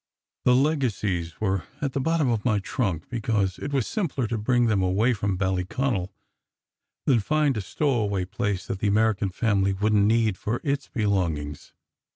The 0.45 0.55
legacies 0.55 1.39
were 1.39 1.65
at 1.79 1.93
the 1.93 1.99
bottom 2.01 2.27
of 2.29 2.43
my 2.43 2.57
trunk, 2.57 3.07
because 3.07 3.59
it 3.59 3.71
was 3.71 3.85
simpler 3.85 4.25
to 4.29 4.37
bring 4.39 4.65
them 4.65 4.81
away 4.81 5.13
from 5.13 5.37
Ballyconal, 5.37 6.09
than 7.05 7.19
find 7.19 7.55
a 7.55 7.61
stowaway 7.61 8.25
place 8.25 8.65
that 8.65 8.79
the 8.79 8.87
American 8.87 9.29
family 9.29 9.73
wouldn 9.73 10.09
t 10.09 10.15
need 10.15 10.39
for 10.39 10.59
its 10.63 10.87
belongings. 10.87 11.75